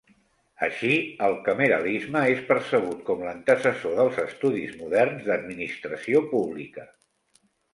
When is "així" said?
0.67-0.93